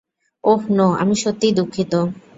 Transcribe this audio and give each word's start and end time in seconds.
ওহ, 0.43 0.61
no, 0.69 0.87
আমি 1.01 1.15
সত্যিই 1.15 1.53
দুঃখিত। 1.53 1.93